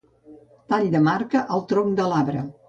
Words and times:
Tall 0.73 0.87
de 0.95 1.01
marca 1.09 1.43
al 1.59 1.63
tronc 1.73 1.95
de 2.01 2.09
l'arbre. 2.15 2.43